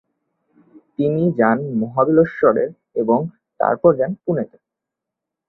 [0.95, 2.55] তিনি যান মহাবালেশ্বর
[2.95, 3.19] এবং
[3.59, 4.57] তারপর যান পুণেতে।